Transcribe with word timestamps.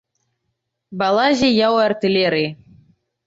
Балазе 1.01 1.49
я 1.51 1.67
ў 1.75 1.91
артылерыі. 1.91 2.49